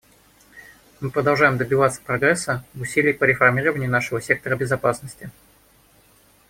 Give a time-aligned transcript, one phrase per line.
[0.99, 5.29] Мы продолжаем добиваться прогресса в усилиях по реформированию нашего сектора безопасности.